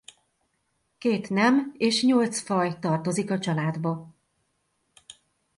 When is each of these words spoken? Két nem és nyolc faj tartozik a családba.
Két 0.97 1.29
nem 1.29 1.73
és 1.77 2.03
nyolc 2.03 2.39
faj 2.39 2.79
tartozik 2.79 3.31
a 3.31 3.39
családba. 3.39 4.13